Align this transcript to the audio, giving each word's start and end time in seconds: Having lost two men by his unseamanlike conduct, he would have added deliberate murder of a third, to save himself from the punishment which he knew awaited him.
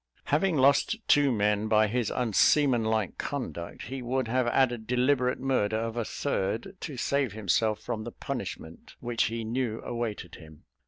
Having 0.23 0.57
lost 0.57 0.97
two 1.07 1.31
men 1.31 1.67
by 1.67 1.85
his 1.85 2.09
unseamanlike 2.09 3.19
conduct, 3.19 3.83
he 3.83 4.01
would 4.01 4.27
have 4.27 4.47
added 4.47 4.87
deliberate 4.87 5.39
murder 5.39 5.77
of 5.77 5.95
a 5.95 6.03
third, 6.03 6.75
to 6.79 6.97
save 6.97 7.33
himself 7.33 7.79
from 7.79 8.03
the 8.03 8.11
punishment 8.11 8.95
which 8.99 9.25
he 9.25 9.43
knew 9.43 9.79
awaited 9.83 10.33
him. 10.33 10.63